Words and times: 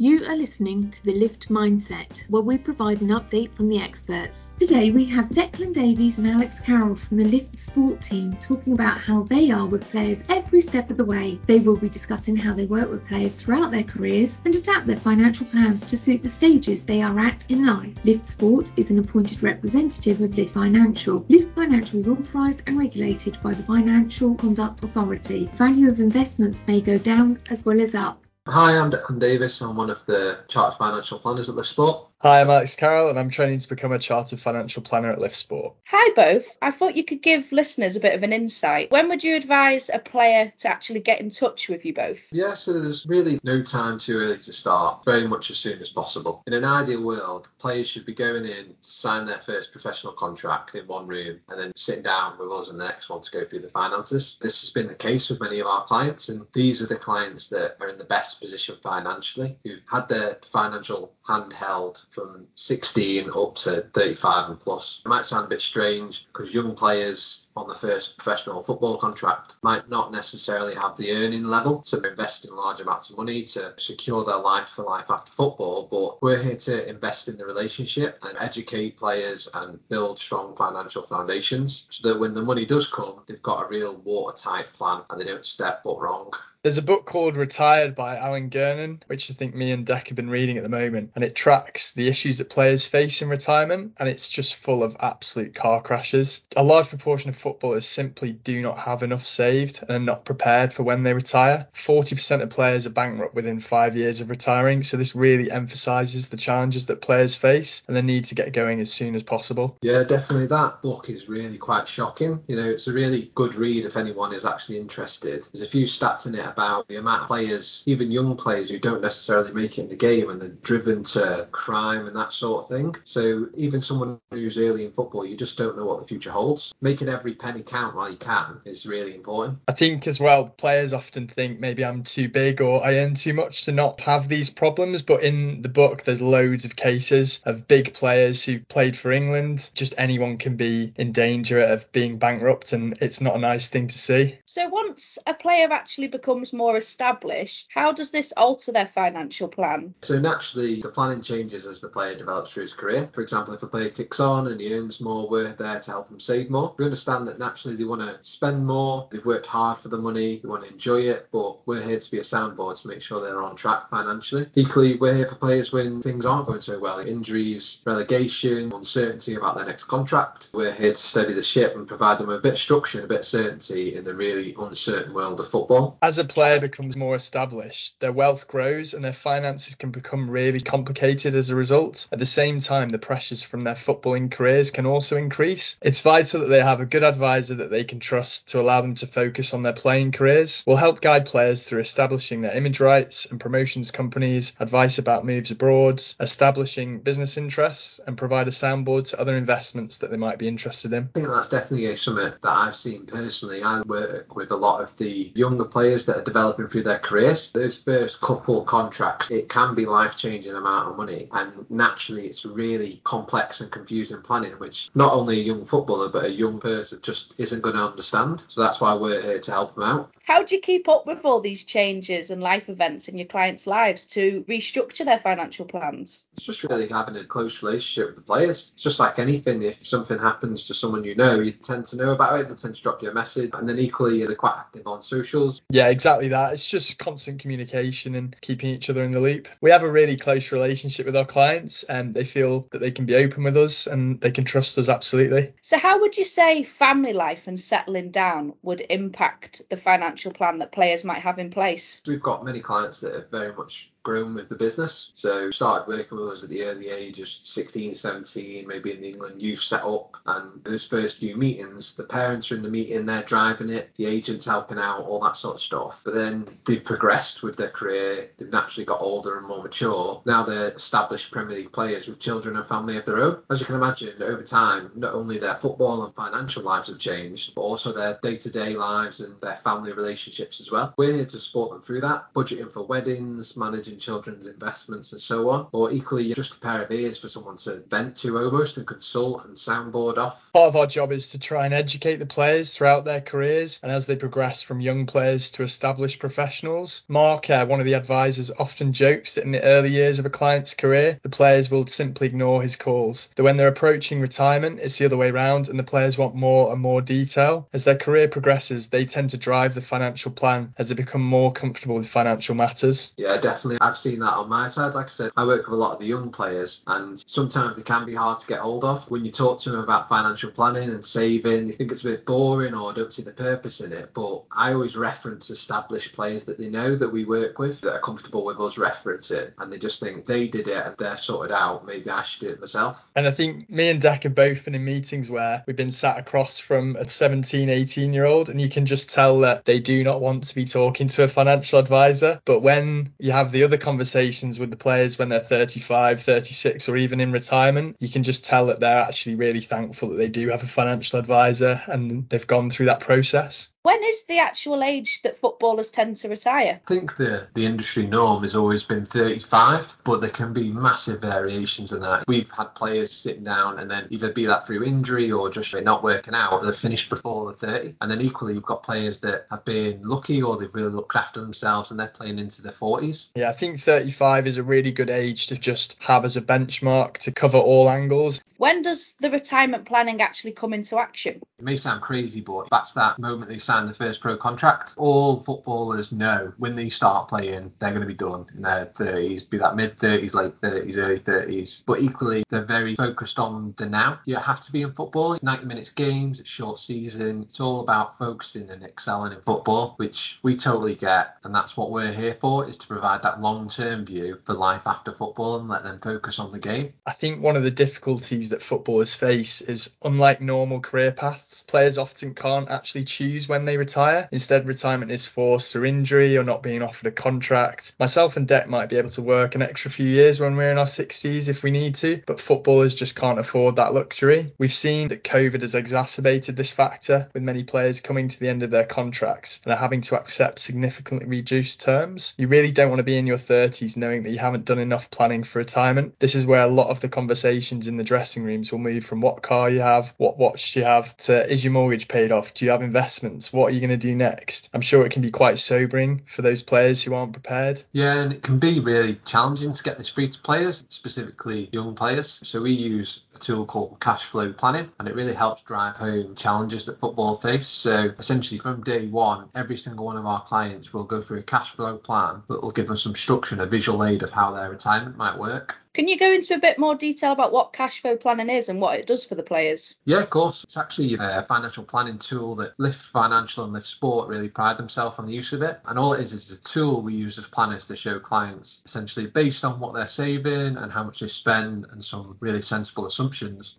You 0.00 0.24
are 0.26 0.36
listening 0.36 0.92
to 0.92 1.04
the 1.04 1.14
Lift 1.14 1.48
Mindset, 1.48 2.22
where 2.28 2.40
we 2.40 2.56
provide 2.56 3.00
an 3.00 3.08
update 3.08 3.50
from 3.50 3.68
the 3.68 3.80
experts. 3.80 4.46
Today 4.56 4.92
we 4.92 5.04
have 5.06 5.28
Declan 5.30 5.72
Davies 5.74 6.18
and 6.18 6.28
Alex 6.28 6.60
Carroll 6.60 6.94
from 6.94 7.16
the 7.16 7.24
Lift 7.24 7.58
Sport 7.58 8.00
team 8.00 8.34
talking 8.40 8.74
about 8.74 8.96
how 8.96 9.24
they 9.24 9.50
are 9.50 9.66
with 9.66 9.90
players 9.90 10.22
every 10.28 10.60
step 10.60 10.88
of 10.90 10.98
the 10.98 11.04
way. 11.04 11.40
They 11.48 11.58
will 11.58 11.76
be 11.76 11.88
discussing 11.88 12.36
how 12.36 12.54
they 12.54 12.66
work 12.66 12.88
with 12.88 13.08
players 13.08 13.34
throughout 13.34 13.72
their 13.72 13.82
careers 13.82 14.40
and 14.44 14.54
adapt 14.54 14.86
their 14.86 15.00
financial 15.00 15.46
plans 15.46 15.84
to 15.86 15.98
suit 15.98 16.22
the 16.22 16.28
stages 16.28 16.86
they 16.86 17.02
are 17.02 17.18
at 17.18 17.50
in 17.50 17.66
life. 17.66 17.92
Lift 18.04 18.24
Sport 18.24 18.70
is 18.76 18.92
an 18.92 19.00
appointed 19.00 19.42
representative 19.42 20.20
of 20.20 20.38
Lift 20.38 20.54
Financial. 20.54 21.26
Lift 21.28 21.52
Financial 21.56 21.98
is 21.98 22.08
authorised 22.08 22.62
and 22.68 22.78
regulated 22.78 23.36
by 23.42 23.52
the 23.52 23.64
Financial 23.64 24.36
Conduct 24.36 24.84
Authority. 24.84 25.50
Value 25.54 25.88
of 25.88 25.98
investments 25.98 26.62
may 26.68 26.80
go 26.80 26.98
down 26.98 27.40
as 27.50 27.66
well 27.66 27.80
as 27.80 27.96
up. 27.96 28.22
Hi, 28.50 28.78
I'm 28.78 28.90
Declan 28.90 29.18
Davies. 29.18 29.60
I'm 29.60 29.76
one 29.76 29.90
of 29.90 30.06
the 30.06 30.38
chartered 30.48 30.78
financial 30.78 31.18
planners 31.18 31.50
at 31.50 31.54
Lift 31.54 31.68
Sport. 31.68 32.07
Hi, 32.20 32.40
I'm 32.40 32.50
Alex 32.50 32.74
Carroll, 32.74 33.10
and 33.10 33.16
I'm 33.16 33.30
training 33.30 33.60
to 33.60 33.68
become 33.68 33.92
a 33.92 33.98
chartered 34.00 34.40
financial 34.40 34.82
planner 34.82 35.12
at 35.12 35.20
Lift 35.20 35.36
Sport. 35.36 35.76
Hi, 35.84 36.12
both. 36.16 36.58
I 36.60 36.72
thought 36.72 36.96
you 36.96 37.04
could 37.04 37.22
give 37.22 37.52
listeners 37.52 37.94
a 37.94 38.00
bit 38.00 38.12
of 38.12 38.24
an 38.24 38.32
insight. 38.32 38.90
When 38.90 39.08
would 39.08 39.22
you 39.22 39.36
advise 39.36 39.88
a 39.88 40.00
player 40.00 40.52
to 40.58 40.68
actually 40.68 40.98
get 40.98 41.20
in 41.20 41.30
touch 41.30 41.68
with 41.68 41.84
you 41.84 41.94
both? 41.94 42.26
Yeah, 42.32 42.54
so 42.54 42.72
there's 42.72 43.06
really 43.06 43.38
no 43.44 43.62
time 43.62 44.00
too 44.00 44.16
early 44.16 44.34
to 44.36 44.52
start, 44.52 45.04
very 45.04 45.28
much 45.28 45.50
as 45.50 45.58
soon 45.58 45.78
as 45.78 45.90
possible. 45.90 46.42
In 46.48 46.54
an 46.54 46.64
ideal 46.64 47.04
world, 47.04 47.50
players 47.58 47.88
should 47.88 48.04
be 48.04 48.14
going 48.14 48.46
in 48.46 48.64
to 48.66 48.74
sign 48.80 49.24
their 49.24 49.38
first 49.38 49.70
professional 49.70 50.12
contract 50.14 50.74
in 50.74 50.88
one 50.88 51.06
room 51.06 51.38
and 51.48 51.60
then 51.60 51.70
sitting 51.76 52.02
down 52.02 52.36
with 52.36 52.50
us 52.50 52.66
and 52.66 52.80
the 52.80 52.84
next 52.84 53.08
one 53.10 53.22
to 53.22 53.30
go 53.30 53.44
through 53.44 53.60
the 53.60 53.68
finances. 53.68 54.38
This 54.42 54.60
has 54.60 54.70
been 54.70 54.88
the 54.88 54.96
case 54.96 55.28
with 55.28 55.40
many 55.40 55.60
of 55.60 55.68
our 55.68 55.84
clients, 55.84 56.30
and 56.30 56.48
these 56.52 56.82
are 56.82 56.88
the 56.88 56.96
clients 56.96 57.46
that 57.50 57.76
are 57.80 57.88
in 57.88 57.96
the 57.96 58.02
best 58.02 58.40
position 58.40 58.76
financially, 58.82 59.56
who've 59.62 59.78
had 59.88 60.08
their 60.08 60.40
financial 60.52 61.12
hand 61.24 61.52
held 61.52 62.06
from 62.10 62.46
16 62.54 63.30
up 63.36 63.54
to 63.56 63.82
35 63.92 64.50
and 64.50 64.60
plus. 64.60 65.02
It 65.04 65.08
might 65.08 65.24
sound 65.24 65.46
a 65.46 65.48
bit 65.48 65.60
strange 65.60 66.26
because 66.26 66.54
young 66.54 66.74
players 66.74 67.47
on 67.58 67.68
the 67.68 67.74
first 67.74 68.16
professional 68.16 68.62
football 68.62 68.96
contract 68.96 69.56
might 69.62 69.88
not 69.88 70.12
necessarily 70.12 70.74
have 70.74 70.96
the 70.96 71.10
earning 71.10 71.44
level 71.44 71.82
to 71.82 72.00
invest 72.00 72.44
in 72.44 72.54
large 72.54 72.80
amounts 72.80 73.10
of 73.10 73.16
money 73.16 73.42
to 73.42 73.74
secure 73.76 74.24
their 74.24 74.38
life 74.38 74.68
for 74.68 74.84
life 74.84 75.06
after 75.10 75.32
football. 75.32 75.88
But 75.90 76.22
we're 76.22 76.42
here 76.42 76.56
to 76.56 76.88
invest 76.88 77.28
in 77.28 77.36
the 77.36 77.46
relationship 77.46 78.18
and 78.22 78.38
educate 78.40 78.96
players 78.96 79.48
and 79.54 79.78
build 79.88 80.18
strong 80.18 80.54
financial 80.56 81.02
foundations 81.02 81.86
so 81.90 82.08
that 82.08 82.20
when 82.20 82.34
the 82.34 82.42
money 82.42 82.64
does 82.64 82.86
come, 82.86 83.24
they've 83.26 83.42
got 83.42 83.64
a 83.64 83.68
real 83.68 84.00
watertight 84.04 84.72
plan 84.72 85.02
and 85.10 85.20
they 85.20 85.24
don't 85.24 85.44
step 85.44 85.82
but 85.84 86.00
wrong. 86.00 86.32
There's 86.62 86.76
a 86.76 86.82
book 86.82 87.06
called 87.06 87.36
Retired 87.36 87.94
by 87.94 88.16
Alan 88.16 88.50
Gernon, 88.50 89.00
which 89.06 89.30
I 89.30 89.34
think 89.34 89.54
me 89.54 89.70
and 89.70 89.86
Deck 89.86 90.08
have 90.08 90.16
been 90.16 90.28
reading 90.28 90.56
at 90.56 90.64
the 90.64 90.68
moment, 90.68 91.12
and 91.14 91.22
it 91.22 91.36
tracks 91.36 91.94
the 91.94 92.08
issues 92.08 92.38
that 92.38 92.50
players 92.50 92.84
face 92.84 93.22
in 93.22 93.28
retirement, 93.28 93.94
and 93.98 94.08
it's 94.08 94.28
just 94.28 94.56
full 94.56 94.82
of 94.82 94.96
absolute 94.98 95.54
car 95.54 95.80
crashes. 95.80 96.42
A 96.56 96.64
large 96.64 96.88
proportion 96.88 97.30
of 97.30 97.36
footballers 97.48 97.86
simply 97.86 98.32
do 98.32 98.60
not 98.60 98.78
have 98.78 99.02
enough 99.02 99.26
saved 99.26 99.80
and 99.80 99.90
are 99.90 99.98
not 99.98 100.26
prepared 100.26 100.70
for 100.74 100.82
when 100.82 101.02
they 101.02 101.14
retire. 101.14 101.66
40% 101.72 102.42
of 102.42 102.50
players 102.50 102.86
are 102.86 102.90
bankrupt 102.90 103.34
within 103.34 103.58
five 103.58 103.96
years 103.96 104.20
of 104.20 104.28
retiring, 104.28 104.82
so 104.82 104.98
this 104.98 105.16
really 105.16 105.50
emphasises 105.50 106.28
the 106.28 106.36
challenges 106.36 106.86
that 106.86 107.00
players 107.00 107.36
face 107.36 107.84
and 107.88 107.96
the 107.96 108.02
need 108.02 108.26
to 108.26 108.34
get 108.34 108.52
going 108.52 108.80
as 108.82 108.92
soon 108.92 109.14
as 109.14 109.22
possible. 109.22 109.78
Yeah, 109.80 110.02
definitely. 110.04 110.46
That 110.46 110.82
book 110.82 111.08
is 111.08 111.28
really 111.28 111.56
quite 111.56 111.88
shocking. 111.88 112.42
You 112.48 112.56
know, 112.56 112.68
it's 112.68 112.86
a 112.86 112.92
really 112.92 113.30
good 113.34 113.54
read 113.54 113.86
if 113.86 113.96
anyone 113.96 114.34
is 114.34 114.44
actually 114.44 114.78
interested. 114.78 115.48
There's 115.50 115.66
a 115.66 115.70
few 115.70 115.86
stats 115.86 116.26
in 116.26 116.34
it 116.34 116.46
about 116.46 116.86
the 116.88 116.96
amount 116.96 117.22
of 117.22 117.28
players, 117.28 117.82
even 117.86 118.10
young 118.10 118.36
players, 118.36 118.68
who 118.68 118.78
don't 118.78 119.00
necessarily 119.00 119.52
make 119.54 119.78
it 119.78 119.82
in 119.84 119.88
the 119.88 119.96
game 119.96 120.28
and 120.28 120.40
they're 120.40 120.50
driven 120.62 121.02
to 121.04 121.48
crime 121.50 122.06
and 122.06 122.16
that 122.16 122.34
sort 122.34 122.64
of 122.64 122.68
thing. 122.68 122.94
So 123.04 123.46
even 123.56 123.80
someone 123.80 124.20
who's 124.30 124.58
early 124.58 124.84
in 124.84 124.92
football, 124.92 125.24
you 125.24 125.34
just 125.34 125.56
don't 125.56 125.78
know 125.78 125.86
what 125.86 126.00
the 126.00 126.06
future 126.06 126.30
holds. 126.30 126.74
Making 126.82 127.08
every 127.08 127.27
penny 127.34 127.62
count 127.62 127.94
while 127.94 128.10
you 128.10 128.16
can 128.16 128.60
is 128.64 128.86
really 128.86 129.14
important. 129.14 129.58
I 129.68 129.72
think 129.72 130.06
as 130.06 130.20
well, 130.20 130.46
players 130.46 130.92
often 130.92 131.28
think 131.28 131.60
maybe 131.60 131.84
I'm 131.84 132.02
too 132.02 132.28
big 132.28 132.60
or 132.60 132.84
I 132.84 132.96
earn 132.98 133.14
too 133.14 133.34
much 133.34 133.64
to 133.64 133.72
not 133.72 134.00
have 134.02 134.28
these 134.28 134.50
problems. 134.50 135.02
But 135.02 135.22
in 135.22 135.62
the 135.62 135.68
book, 135.68 136.04
there's 136.04 136.22
loads 136.22 136.64
of 136.64 136.76
cases 136.76 137.40
of 137.44 137.68
big 137.68 137.94
players 137.94 138.44
who 138.44 138.60
played 138.60 138.96
for 138.96 139.12
England. 139.12 139.70
Just 139.74 139.94
anyone 139.98 140.38
can 140.38 140.56
be 140.56 140.92
in 140.96 141.12
danger 141.12 141.60
of 141.60 141.90
being 141.92 142.18
bankrupt, 142.18 142.72
and 142.72 142.96
it's 143.00 143.20
not 143.20 143.36
a 143.36 143.38
nice 143.38 143.68
thing 143.68 143.88
to 143.88 143.98
see. 143.98 144.38
So 144.50 144.66
once 144.66 145.18
a 145.26 145.34
player 145.34 145.70
actually 145.70 146.08
becomes 146.08 146.54
more 146.54 146.78
established, 146.78 147.68
how 147.70 147.92
does 147.92 148.10
this 148.10 148.32
alter 148.34 148.72
their 148.72 148.86
financial 148.86 149.46
plan? 149.46 149.92
So 150.00 150.18
naturally, 150.18 150.80
the 150.80 150.88
planning 150.88 151.20
changes 151.20 151.66
as 151.66 151.80
the 151.80 151.90
player 151.90 152.16
develops 152.16 152.52
through 152.52 152.62
his 152.62 152.72
career. 152.72 153.10
For 153.12 153.20
example, 153.20 153.52
if 153.52 153.62
a 153.62 153.66
player 153.66 153.90
kicks 153.90 154.20
on 154.20 154.46
and 154.46 154.58
he 154.58 154.72
earns 154.72 155.02
more, 155.02 155.28
we're 155.28 155.52
there 155.52 155.80
to 155.80 155.90
help 155.90 156.10
him 156.10 156.18
save 156.18 156.48
more. 156.48 156.74
We 156.78 156.86
understand 156.86 157.28
that 157.28 157.38
naturally 157.38 157.76
they 157.76 157.84
want 157.84 158.00
to 158.00 158.18
spend 158.22 158.66
more, 158.66 159.06
they've 159.12 159.24
worked 159.26 159.44
hard 159.44 159.76
for 159.76 159.88
the 159.88 159.98
money, 159.98 160.38
they 160.42 160.48
want 160.48 160.64
to 160.64 160.72
enjoy 160.72 161.00
it, 161.02 161.28
but 161.30 161.58
we're 161.66 161.82
here 161.82 162.00
to 162.00 162.10
be 162.10 162.16
a 162.20 162.22
soundboard 162.22 162.80
to 162.80 162.88
make 162.88 163.02
sure 163.02 163.20
they're 163.20 163.42
on 163.42 163.54
track 163.54 163.90
financially. 163.90 164.46
Equally, 164.54 164.96
we're 164.96 165.14
here 165.14 165.28
for 165.28 165.34
players 165.34 165.72
when 165.72 166.00
things 166.00 166.24
aren't 166.24 166.46
going 166.46 166.62
so 166.62 166.78
well, 166.78 167.00
injuries, 167.00 167.82
relegation, 167.84 168.72
uncertainty 168.72 169.34
about 169.34 169.56
their 169.56 169.66
next 169.66 169.84
contract. 169.84 170.48
We're 170.54 170.72
here 170.72 170.92
to 170.92 170.96
steady 170.96 171.34
the 171.34 171.42
ship 171.42 171.74
and 171.74 171.86
provide 171.86 172.16
them 172.16 172.30
a 172.30 172.40
bit 172.40 172.54
of 172.54 172.58
structure 172.58 172.96
and 172.96 173.04
a 173.04 173.08
bit 173.08 173.18
of 173.18 173.26
certainty 173.26 173.94
in 173.94 174.04
the 174.04 174.14
really 174.14 174.37
uncertain 174.58 175.14
world 175.14 175.40
of 175.40 175.48
football. 175.48 175.98
As 176.02 176.18
a 176.18 176.24
player 176.24 176.60
becomes 176.60 176.96
more 176.96 177.14
established, 177.14 177.98
their 178.00 178.12
wealth 178.12 178.48
grows 178.48 178.94
and 178.94 179.04
their 179.04 179.12
finances 179.12 179.74
can 179.74 179.90
become 179.90 180.30
really 180.30 180.60
complicated 180.60 181.34
as 181.34 181.50
a 181.50 181.56
result. 181.56 182.08
At 182.12 182.18
the 182.18 182.26
same 182.26 182.58
time, 182.58 182.88
the 182.88 182.98
pressures 182.98 183.42
from 183.42 183.62
their 183.62 183.74
footballing 183.74 184.30
careers 184.30 184.70
can 184.70 184.86
also 184.86 185.16
increase. 185.16 185.76
It's 185.82 186.00
vital 186.00 186.40
that 186.40 186.48
they 186.48 186.62
have 186.62 186.80
a 186.80 186.86
good 186.86 187.04
advisor 187.04 187.56
that 187.56 187.70
they 187.70 187.84
can 187.84 188.00
trust 188.00 188.50
to 188.50 188.60
allow 188.60 188.80
them 188.80 188.94
to 188.96 189.06
focus 189.06 189.54
on 189.54 189.62
their 189.62 189.72
playing 189.72 190.12
careers. 190.12 190.62
We'll 190.66 190.76
help 190.76 191.00
guide 191.00 191.26
players 191.26 191.64
through 191.64 191.80
establishing 191.80 192.40
their 192.40 192.56
image 192.56 192.80
rights 192.80 193.26
and 193.26 193.40
promotions 193.40 193.90
companies, 193.90 194.54
advice 194.60 194.98
about 194.98 195.24
moves 195.24 195.50
abroad, 195.50 196.02
establishing 196.20 197.00
business 197.00 197.36
interests, 197.36 198.00
and 198.06 198.16
provide 198.16 198.48
a 198.48 198.52
soundboard 198.52 199.08
to 199.08 199.20
other 199.20 199.36
investments 199.36 199.98
that 199.98 200.10
they 200.10 200.16
might 200.16 200.38
be 200.38 200.48
interested 200.48 200.92
in. 200.92 201.10
I 201.14 201.18
think 201.18 201.28
that's 201.28 201.48
definitely 201.48 201.86
a 201.86 201.96
summit 201.96 202.40
that 202.42 202.50
I've 202.50 202.76
seen 202.76 203.06
personally. 203.06 203.62
I 203.62 203.82
work 203.82 204.27
with 204.34 204.50
a 204.50 204.56
lot 204.56 204.82
of 204.82 204.96
the 204.96 205.32
younger 205.34 205.64
players 205.64 206.06
that 206.06 206.16
are 206.16 206.24
developing 206.24 206.68
through 206.68 206.82
their 206.82 206.98
careers. 206.98 207.50
Those 207.50 207.78
first 207.78 208.20
couple 208.20 208.64
contracts, 208.64 209.30
it 209.30 209.48
can 209.48 209.74
be 209.74 209.86
life 209.86 210.16
changing 210.16 210.54
amount 210.54 210.90
of 210.90 210.96
money, 210.96 211.28
and 211.32 211.68
naturally, 211.70 212.26
it's 212.26 212.44
really 212.44 213.00
complex 213.04 213.60
and 213.60 213.70
confusing 213.70 214.20
planning, 214.22 214.52
which 214.52 214.90
not 214.94 215.12
only 215.12 215.40
a 215.40 215.44
young 215.44 215.64
footballer 215.64 216.08
but 216.08 216.24
a 216.24 216.30
young 216.30 216.58
person 216.58 217.00
just 217.02 217.34
isn't 217.38 217.62
going 217.62 217.76
to 217.76 217.82
understand. 217.82 218.44
So 218.48 218.62
that's 218.62 218.80
why 218.80 218.94
we're 218.94 219.22
here 219.22 219.40
to 219.40 219.50
help 219.50 219.74
them 219.74 219.84
out. 219.84 220.12
How 220.28 220.42
do 220.42 220.54
you 220.54 220.60
keep 220.60 220.90
up 220.90 221.06
with 221.06 221.24
all 221.24 221.40
these 221.40 221.64
changes 221.64 222.28
and 222.28 222.42
life 222.42 222.68
events 222.68 223.08
in 223.08 223.16
your 223.16 223.26
clients' 223.26 223.66
lives 223.66 224.04
to 224.08 224.44
restructure 224.46 225.06
their 225.06 225.18
financial 225.18 225.64
plans? 225.64 226.22
It's 226.34 226.44
just 226.44 226.62
really 226.64 226.86
having 226.86 227.16
a 227.16 227.24
close 227.24 227.62
relationship 227.62 228.08
with 228.08 228.16
the 228.16 228.22
players. 228.22 228.72
It's 228.74 228.82
just 228.82 229.00
like 229.00 229.18
anything. 229.18 229.62
If 229.62 229.82
something 229.86 230.18
happens 230.18 230.66
to 230.66 230.74
someone 230.74 231.02
you 231.02 231.14
know, 231.14 231.40
you 231.40 231.52
tend 231.52 231.86
to 231.86 231.96
know 231.96 232.10
about 232.10 232.38
it. 232.40 232.48
They 232.50 232.54
tend 232.56 232.74
to 232.74 232.82
drop 232.82 233.02
you 233.02 233.08
a 233.10 233.14
message, 233.14 233.52
and 233.54 233.66
then 233.66 233.78
equally, 233.78 234.22
they're 234.26 234.36
quite 234.36 234.56
active 234.58 234.86
on 234.86 235.00
socials. 235.00 235.62
Yeah, 235.70 235.88
exactly 235.88 236.28
that. 236.28 236.52
It's 236.52 236.68
just 236.68 236.98
constant 236.98 237.40
communication 237.40 238.14
and 238.14 238.38
keeping 238.42 238.68
each 238.68 238.90
other 238.90 239.04
in 239.04 239.12
the 239.12 239.20
loop. 239.20 239.48
We 239.62 239.70
have 239.70 239.82
a 239.82 239.90
really 239.90 240.18
close 240.18 240.52
relationship 240.52 241.06
with 241.06 241.16
our 241.16 241.24
clients, 241.24 241.84
and 241.84 242.12
they 242.12 242.24
feel 242.24 242.68
that 242.72 242.82
they 242.82 242.90
can 242.90 243.06
be 243.06 243.14
open 243.14 243.44
with 243.44 243.56
us 243.56 243.86
and 243.86 244.20
they 244.20 244.30
can 244.30 244.44
trust 244.44 244.76
us 244.76 244.90
absolutely. 244.90 245.54
So, 245.62 245.78
how 245.78 246.00
would 246.00 246.18
you 246.18 246.24
say 246.26 246.64
family 246.64 247.14
life 247.14 247.48
and 247.48 247.58
settling 247.58 248.10
down 248.10 248.52
would 248.60 248.82
impact 248.90 249.62
the 249.70 249.78
financial 249.78 250.17
plan 250.34 250.58
that 250.58 250.72
players 250.72 251.04
might 251.04 251.22
have 251.22 251.38
in 251.38 251.50
place? 251.50 252.00
We've 252.06 252.22
got 252.22 252.44
many 252.44 252.60
clients 252.60 253.00
that 253.00 253.14
are 253.14 253.26
very 253.30 253.54
much 253.54 253.90
grown 254.02 254.34
with 254.34 254.48
the 254.48 254.56
business. 254.56 255.10
So 255.14 255.50
started 255.50 255.88
working 255.88 256.18
with 256.18 256.28
us 256.28 256.42
at 256.42 256.48
the 256.48 256.64
early 256.64 256.88
age 256.88 257.18
of 257.20 257.28
16, 257.28 257.94
17, 257.94 258.66
maybe 258.66 258.92
in 258.92 259.00
the 259.00 259.08
England 259.10 259.42
youth 259.42 259.60
set 259.60 259.82
up. 259.82 260.16
And 260.26 260.62
those 260.64 260.86
first 260.86 261.18
few 261.18 261.36
meetings, 261.36 261.94
the 261.94 262.04
parents 262.04 262.50
are 262.50 262.56
in 262.56 262.62
the 262.62 262.70
meeting, 262.70 263.06
they're 263.06 263.22
driving 263.22 263.70
it, 263.70 263.90
the 263.96 264.06
agent's 264.06 264.46
helping 264.46 264.78
out, 264.78 265.04
all 265.04 265.20
that 265.20 265.36
sort 265.36 265.56
of 265.56 265.60
stuff. 265.60 266.00
But 266.04 266.14
then 266.14 266.46
they've 266.66 266.82
progressed 266.82 267.42
with 267.42 267.56
their 267.56 267.70
career, 267.70 268.30
they've 268.38 268.48
naturally 268.48 268.86
got 268.86 269.00
older 269.00 269.36
and 269.36 269.46
more 269.46 269.62
mature. 269.62 270.22
Now 270.24 270.42
they're 270.42 270.70
established 270.70 271.30
Premier 271.30 271.56
League 271.56 271.72
players 271.72 272.06
with 272.06 272.20
children 272.20 272.56
and 272.56 272.66
family 272.66 272.96
of 272.96 273.04
their 273.04 273.18
own. 273.18 273.42
As 273.50 273.60
you 273.60 273.66
can 273.66 273.74
imagine, 273.74 274.22
over 274.22 274.42
time, 274.42 274.90
not 274.94 275.14
only 275.14 275.38
their 275.38 275.56
football 275.56 276.04
and 276.04 276.14
financial 276.14 276.62
lives 276.62 276.88
have 276.88 276.98
changed, 276.98 277.54
but 277.54 277.62
also 277.62 277.92
their 277.92 278.18
day 278.22 278.36
to 278.36 278.50
day 278.50 278.74
lives 278.74 279.20
and 279.20 279.40
their 279.40 279.56
family 279.64 279.92
relationships 279.92 280.60
as 280.60 280.70
well. 280.70 280.94
We're 280.96 281.14
here 281.14 281.26
to 281.26 281.38
support 281.38 281.72
them 281.72 281.82
through 281.82 282.00
that, 282.02 282.32
budgeting 282.34 282.72
for 282.72 282.86
weddings, 282.86 283.56
managing 283.56 283.87
children's 283.96 284.46
investments 284.46 285.12
and 285.12 285.20
so 285.20 285.48
on. 285.50 285.68
Or 285.72 285.92
equally, 285.92 286.34
just 286.34 286.56
a 286.56 286.60
pair 286.60 286.82
of 286.82 286.90
ears 286.90 287.18
for 287.18 287.28
someone 287.28 287.56
to 287.58 287.84
vent 287.88 288.16
to 288.18 288.36
almost 288.38 288.76
and 288.76 288.86
consult 288.86 289.44
and 289.44 289.56
soundboard 289.56 290.18
off. 290.18 290.52
Part 290.52 290.68
of 290.68 290.76
our 290.76 290.86
job 290.86 291.12
is 291.12 291.30
to 291.30 291.38
try 291.38 291.64
and 291.64 291.72
educate 291.72 292.16
the 292.16 292.26
players 292.26 292.76
throughout 292.76 293.04
their 293.04 293.20
careers 293.20 293.80
and 293.82 293.92
as 293.92 294.06
they 294.06 294.16
progress 294.16 294.62
from 294.62 294.80
young 294.80 295.06
players 295.06 295.50
to 295.52 295.62
established 295.62 296.18
professionals. 296.18 297.02
Mark, 297.08 297.48
uh, 297.50 297.64
one 297.66 297.78
of 297.78 297.86
the 297.86 297.94
advisors, 297.94 298.50
often 298.58 298.92
jokes 298.92 299.34
that 299.34 299.44
in 299.44 299.52
the 299.52 299.62
early 299.62 299.90
years 299.90 300.18
of 300.18 300.26
a 300.26 300.30
client's 300.30 300.74
career, 300.74 301.18
the 301.22 301.28
players 301.28 301.70
will 301.70 301.86
simply 301.86 302.26
ignore 302.26 302.62
his 302.62 302.76
calls. 302.76 303.28
That 303.36 303.42
when 303.42 303.56
they're 303.56 303.68
approaching 303.68 304.20
retirement, 304.20 304.80
it's 304.80 304.98
the 304.98 305.04
other 305.04 305.16
way 305.16 305.30
around 305.30 305.68
and 305.68 305.78
the 305.78 305.84
players 305.84 306.18
want 306.18 306.34
more 306.34 306.72
and 306.72 306.80
more 306.80 307.00
detail. 307.00 307.68
As 307.72 307.84
their 307.84 307.96
career 307.96 308.28
progresses, 308.28 308.88
they 308.88 309.04
tend 309.04 309.30
to 309.30 309.36
drive 309.36 309.74
the 309.74 309.80
financial 309.80 310.32
plan 310.32 310.74
as 310.78 310.88
they 310.88 310.94
become 310.94 311.22
more 311.22 311.52
comfortable 311.52 311.96
with 311.96 312.08
financial 312.08 312.54
matters. 312.54 313.12
Yeah, 313.16 313.36
definitely. 313.40 313.77
I've 313.80 313.96
seen 313.96 314.20
that 314.20 314.34
on 314.34 314.48
my 314.48 314.68
side. 314.68 314.94
Like 314.94 315.06
I 315.06 315.10
said, 315.10 315.30
I 315.36 315.44
work 315.44 315.66
with 315.66 315.74
a 315.74 315.80
lot 315.80 315.92
of 315.92 315.98
the 316.00 316.06
young 316.06 316.30
players, 316.30 316.82
and 316.86 317.22
sometimes 317.26 317.76
they 317.76 317.82
can 317.82 318.04
be 318.06 318.14
hard 318.14 318.40
to 318.40 318.46
get 318.46 318.60
hold 318.60 318.84
of. 318.84 319.08
When 319.10 319.24
you 319.24 319.30
talk 319.30 319.60
to 319.62 319.70
them 319.70 319.80
about 319.80 320.08
financial 320.08 320.50
planning 320.50 320.90
and 320.90 321.04
saving, 321.04 321.68
they 321.68 321.72
think 321.72 321.92
it's 321.92 322.02
a 322.02 322.08
bit 322.08 322.26
boring 322.26 322.74
or 322.74 322.92
don't 322.92 323.12
see 323.12 323.22
the 323.22 323.32
purpose 323.32 323.80
in 323.80 323.92
it. 323.92 324.10
But 324.14 324.42
I 324.50 324.72
always 324.72 324.96
reference 324.96 325.50
established 325.50 326.12
players 326.12 326.44
that 326.44 326.58
they 326.58 326.68
know 326.68 326.96
that 326.96 327.12
we 327.12 327.24
work 327.24 327.58
with 327.58 327.80
that 327.82 327.94
are 327.94 328.00
comfortable 328.00 328.44
with 328.44 328.60
us 328.60 328.76
referencing, 328.76 329.52
and 329.58 329.72
they 329.72 329.78
just 329.78 330.00
think 330.00 330.26
they 330.26 330.48
did 330.48 330.68
it 330.68 330.84
and 330.84 330.96
they're 330.98 331.16
sorted 331.16 331.54
out. 331.54 331.86
Maybe 331.86 332.10
I 332.10 332.22
should 332.22 332.40
do 332.40 332.52
it 332.52 332.60
myself. 332.60 333.02
And 333.14 333.26
I 333.26 333.30
think 333.30 333.70
me 333.70 333.88
and 333.88 334.00
Deck 334.00 334.24
have 334.24 334.34
both 334.34 334.64
been 334.64 334.74
in 334.74 334.84
meetings 334.84 335.30
where 335.30 335.62
we've 335.66 335.76
been 335.76 335.90
sat 335.90 336.18
across 336.18 336.60
from 336.60 336.96
a 336.96 337.08
17, 337.08 337.68
18 337.68 338.12
year 338.12 338.24
old, 338.24 338.48
and 338.48 338.60
you 338.60 338.68
can 338.68 338.86
just 338.86 339.10
tell 339.10 339.40
that 339.40 339.64
they 339.64 339.78
do 339.78 340.02
not 340.02 340.20
want 340.20 340.44
to 340.44 340.54
be 340.54 340.64
talking 340.64 341.08
to 341.08 341.24
a 341.24 341.28
financial 341.28 341.78
advisor. 341.78 342.40
But 342.44 342.60
when 342.60 343.12
you 343.18 343.32
have 343.32 343.52
the 343.52 343.64
other 343.68 343.76
conversations 343.76 344.58
with 344.58 344.70
the 344.70 344.76
players 344.78 345.18
when 345.18 345.28
they're 345.28 345.40
35, 345.40 346.22
36, 346.22 346.88
or 346.88 346.96
even 346.96 347.20
in 347.20 347.32
retirement, 347.32 347.96
you 348.00 348.08
can 348.08 348.22
just 348.22 348.46
tell 348.46 348.66
that 348.66 348.80
they're 348.80 349.02
actually 349.02 349.34
really 349.34 349.60
thankful 349.60 350.08
that 350.08 350.16
they 350.16 350.28
do 350.28 350.48
have 350.48 350.62
a 350.62 350.66
financial 350.66 351.18
advisor 351.18 351.82
and 351.86 352.26
they've 352.30 352.46
gone 352.46 352.70
through 352.70 352.86
that 352.86 353.00
process. 353.00 353.68
When 353.88 354.04
is 354.04 354.24
the 354.24 354.38
actual 354.38 354.82
age 354.82 355.22
that 355.22 355.34
footballers 355.34 355.88
tend 355.88 356.18
to 356.18 356.28
retire? 356.28 356.78
I 356.86 356.94
think 356.94 357.16
the, 357.16 357.48
the 357.54 357.64
industry 357.64 358.06
norm 358.06 358.42
has 358.42 358.54
always 358.54 358.82
been 358.82 359.06
35, 359.06 359.96
but 360.04 360.20
there 360.20 360.28
can 360.28 360.52
be 360.52 360.70
massive 360.70 361.22
variations 361.22 361.90
in 361.92 362.00
that. 362.00 362.24
We've 362.28 362.50
had 362.50 362.74
players 362.74 363.10
sitting 363.10 363.44
down 363.44 363.78
and 363.78 363.90
then 363.90 364.06
either 364.10 364.30
be 364.30 364.44
that 364.44 364.66
through 364.66 364.84
injury 364.84 365.32
or 365.32 365.50
just 365.50 365.74
not 365.74 366.02
working 366.02 366.34
out, 366.34 366.62
they've 366.62 366.76
finished 366.76 367.08
before 367.08 367.46
the 367.46 367.54
30. 367.54 367.94
And 368.02 368.10
then 368.10 368.20
equally, 368.20 368.52
you've 368.52 368.64
got 368.64 368.82
players 368.82 369.20
that 369.20 369.46
have 369.50 369.64
been 369.64 370.02
lucky 370.02 370.42
or 370.42 370.58
they've 370.58 370.74
really 370.74 370.92
looked 370.92 371.16
after 371.16 371.40
themselves 371.40 371.90
and 371.90 371.98
they're 371.98 372.08
playing 372.08 372.38
into 372.38 372.60
their 372.60 372.72
40s. 372.72 373.28
Yeah, 373.36 373.48
I 373.48 373.52
think 373.52 373.80
35 373.80 374.46
is 374.46 374.58
a 374.58 374.62
really 374.62 374.90
good 374.90 375.08
age 375.08 375.46
to 375.46 375.56
just 375.56 375.96
have 376.02 376.26
as 376.26 376.36
a 376.36 376.42
benchmark 376.42 377.16
to 377.20 377.32
cover 377.32 377.56
all 377.56 377.88
angles. 377.88 378.42
When 378.58 378.82
does 378.82 379.14
the 379.20 379.30
retirement 379.30 379.86
planning 379.86 380.20
actually 380.20 380.52
come 380.52 380.74
into 380.74 380.98
action? 380.98 381.40
It 381.58 381.64
may 381.64 381.78
sound 381.78 382.02
crazy, 382.02 382.42
but 382.42 382.68
that's 382.70 382.92
that 382.92 383.18
moment 383.18 383.48
they 383.48 383.56
sign 383.56 383.77
the 383.86 383.94
first 383.94 384.20
pro 384.20 384.36
contract. 384.36 384.94
All 384.96 385.40
footballers 385.42 386.12
know 386.12 386.52
when 386.58 386.76
they 386.76 386.88
start 386.88 387.28
playing, 387.28 387.72
they're 387.78 387.90
going 387.90 388.02
to 388.02 388.06
be 388.06 388.14
done 388.14 388.46
in 388.54 388.62
their 388.62 388.86
30s, 388.86 389.48
be 389.48 389.58
that 389.58 389.76
mid 389.76 389.96
30s, 389.98 390.34
late 390.34 390.60
30s, 390.60 390.96
early 390.96 391.18
30s. 391.18 391.82
But 391.86 392.00
equally, 392.00 392.44
they're 392.48 392.64
very 392.64 392.96
focused 392.96 393.38
on 393.38 393.74
the 393.78 393.86
now. 393.86 394.20
You 394.24 394.36
have 394.36 394.60
to 394.62 394.72
be 394.72 394.82
in 394.82 394.92
football. 394.92 395.38
90 395.42 395.66
minutes 395.66 395.90
games, 395.90 396.40
it's 396.40 396.48
short 396.48 396.78
season. 396.78 397.42
It's 397.42 397.60
all 397.60 397.80
about 397.80 398.18
focusing 398.18 398.70
and 398.70 398.82
excelling 398.82 399.32
in 399.32 399.40
football, 399.42 399.94
which 399.96 400.38
we 400.42 400.56
totally 400.56 400.94
get. 400.94 401.36
And 401.44 401.54
that's 401.54 401.76
what 401.76 401.90
we're 401.90 402.12
here 402.12 402.36
for, 402.40 402.68
is 402.68 402.76
to 402.78 402.86
provide 402.86 403.22
that 403.22 403.40
long 403.40 403.68
term 403.68 404.04
view 404.04 404.38
for 404.44 404.54
life 404.54 404.82
after 404.86 405.12
football 405.12 405.58
and 405.58 405.68
let 405.68 405.84
them 405.84 406.00
focus 406.02 406.38
on 406.38 406.52
the 406.52 406.58
game. 406.58 406.92
I 407.06 407.12
think 407.12 407.42
one 407.42 407.56
of 407.56 407.62
the 407.62 407.70
difficulties 407.70 408.50
that 408.50 408.62
footballers 408.62 409.14
face 409.14 409.60
is 409.60 409.94
unlike 410.02 410.40
normal 410.40 410.80
career 410.80 411.12
paths, 411.12 411.64
players 411.64 411.98
often 411.98 412.34
can't 412.34 412.70
actually 412.70 413.04
choose 413.04 413.48
when 413.48 413.57
they 413.64 413.76
retire. 413.76 414.28
Instead, 414.32 414.68
retirement 414.68 415.10
is 415.10 415.26
forced 415.26 415.72
through 415.72 415.86
injury 415.86 416.36
or 416.36 416.44
not 416.44 416.62
being 416.62 416.82
offered 416.82 417.08
a 417.08 417.12
contract. 417.12 417.94
Myself 417.98 418.36
and 418.36 418.46
Deck 418.46 418.68
might 418.68 418.88
be 418.88 418.96
able 418.96 419.10
to 419.10 419.22
work 419.22 419.54
an 419.54 419.62
extra 419.62 419.90
few 419.90 420.08
years 420.08 420.40
when 420.40 420.56
we're 420.56 420.70
in 420.70 420.78
our 420.78 420.84
60s 420.84 421.48
if 421.48 421.62
we 421.62 421.70
need 421.70 421.94
to, 421.96 422.22
but 422.26 422.40
footballers 422.40 422.94
just 422.94 423.16
can't 423.16 423.38
afford 423.38 423.76
that 423.76 423.94
luxury. 423.94 424.52
We've 424.58 424.72
seen 424.72 425.08
that 425.08 425.24
COVID 425.24 425.60
has 425.62 425.74
exacerbated 425.74 426.56
this 426.56 426.72
factor, 426.72 427.28
with 427.32 427.42
many 427.42 427.64
players 427.64 428.00
coming 428.00 428.28
to 428.28 428.40
the 428.40 428.48
end 428.48 428.62
of 428.62 428.70
their 428.70 428.84
contracts 428.84 429.60
and 429.64 429.72
are 429.72 429.78
having 429.78 430.00
to 430.02 430.16
accept 430.16 430.58
significantly 430.58 431.26
reduced 431.26 431.80
terms. 431.80 432.34
You 432.36 432.48
really 432.48 432.72
don't 432.72 432.88
want 432.88 433.00
to 433.00 433.04
be 433.04 433.18
in 433.18 433.26
your 433.26 433.36
30s 433.36 433.96
knowing 433.96 434.22
that 434.22 434.30
you 434.30 434.38
haven't 434.38 434.64
done 434.64 434.78
enough 434.78 435.10
planning 435.10 435.44
for 435.44 435.58
retirement. 435.58 436.18
This 436.18 436.34
is 436.34 436.46
where 436.46 436.60
a 436.60 436.66
lot 436.66 436.90
of 436.90 437.00
the 437.00 437.08
conversations 437.08 437.88
in 437.88 437.96
the 437.96 438.04
dressing 438.04 438.44
rooms 438.44 438.72
will 438.72 438.78
move 438.78 439.04
from 439.04 439.20
what 439.20 439.42
car 439.42 439.70
you 439.70 439.80
have, 439.80 440.14
what 440.16 440.38
watch 440.38 440.76
you 440.76 440.84
have, 440.84 441.16
to 441.18 441.50
is 441.50 441.64
your 441.64 441.72
mortgage 441.72 442.08
paid 442.08 442.32
off? 442.32 442.54
Do 442.54 442.64
you 442.64 442.70
have 442.70 442.82
investments? 442.82 443.47
What 443.52 443.66
are 443.66 443.70
you 443.70 443.80
going 443.80 443.90
to 443.90 443.96
do 443.96 444.14
next? 444.14 444.70
I'm 444.74 444.80
sure 444.80 445.04
it 445.04 445.12
can 445.12 445.22
be 445.22 445.30
quite 445.30 445.58
sobering 445.58 446.22
for 446.26 446.42
those 446.42 446.62
players 446.62 447.02
who 447.02 447.14
aren't 447.14 447.32
prepared. 447.32 447.82
Yeah, 447.92 448.22
and 448.22 448.32
it 448.32 448.42
can 448.42 448.58
be 448.58 448.80
really 448.80 449.20
challenging 449.24 449.72
to 449.72 449.82
get 449.82 449.98
this 449.98 450.08
free 450.08 450.28
to 450.28 450.38
players, 450.40 450.84
specifically 450.88 451.68
young 451.72 451.94
players. 451.94 452.40
So 452.42 452.62
we 452.62 452.72
use 452.72 453.22
a 453.38 453.44
tool 453.44 453.66
called 453.66 454.00
cash 454.00 454.24
flow 454.24 454.52
planning, 454.52 454.90
and 454.98 455.08
it 455.08 455.14
really 455.14 455.34
helps 455.34 455.62
drive 455.62 455.96
home 455.96 456.34
challenges 456.34 456.84
that 456.84 457.00
football 457.00 457.36
face. 457.36 457.68
So 457.68 458.12
essentially, 458.18 458.58
from 458.58 458.82
day 458.82 459.06
one, 459.06 459.48
every 459.54 459.76
single 459.76 460.06
one 460.06 460.16
of 460.16 460.26
our 460.26 460.42
clients 460.42 460.92
will 460.92 461.04
go 461.04 461.22
through 461.22 461.38
a 461.38 461.42
cash 461.42 461.72
flow 461.72 461.96
plan 461.96 462.42
that 462.48 462.62
will 462.62 462.72
give 462.72 462.90
us 462.90 463.02
some 463.02 463.14
structure 463.14 463.54
and 463.54 463.62
a 463.62 463.66
visual 463.66 464.04
aid 464.04 464.22
of 464.22 464.30
how 464.30 464.52
their 464.52 464.70
retirement 464.70 465.16
might 465.16 465.38
work. 465.38 465.76
Can 465.98 466.06
you 466.06 466.16
go 466.16 466.32
into 466.32 466.54
a 466.54 466.60
bit 466.60 466.78
more 466.78 466.94
detail 466.94 467.32
about 467.32 467.50
what 467.50 467.72
cash 467.72 468.02
flow 468.02 468.16
planning 468.16 468.50
is 468.50 468.68
and 468.68 468.80
what 468.80 468.96
it 469.00 469.08
does 469.08 469.24
for 469.24 469.34
the 469.34 469.42
players? 469.42 469.94
Yeah, 470.04 470.22
of 470.22 470.30
course. 470.30 470.62
It's 470.62 470.76
actually 470.76 471.16
a 471.18 471.42
financial 471.48 471.82
planning 471.82 472.18
tool 472.18 472.54
that 472.56 472.78
Lift 472.78 473.06
Financial 473.06 473.64
and 473.64 473.72
Lift 473.72 473.86
Sport 473.86 474.28
really 474.28 474.48
pride 474.48 474.78
themselves 474.78 475.18
on 475.18 475.26
the 475.26 475.32
use 475.32 475.52
of 475.52 475.62
it. 475.62 475.80
And 475.86 475.98
all 475.98 476.12
it 476.12 476.20
is 476.20 476.32
is 476.32 476.52
a 476.52 476.62
tool 476.62 477.02
we 477.02 477.14
use 477.14 477.36
as 477.36 477.46
planners 477.48 477.84
to 477.86 477.96
show 477.96 478.20
clients 478.20 478.80
essentially 478.84 479.26
based 479.26 479.64
on 479.64 479.80
what 479.80 479.92
they're 479.92 480.06
saving 480.06 480.76
and 480.76 480.92
how 480.92 481.02
much 481.02 481.18
they 481.18 481.26
spend 481.26 481.86
and 481.90 482.04
some 482.04 482.36
really 482.38 482.62
sensible 482.62 483.06
assumptions, 483.06 483.27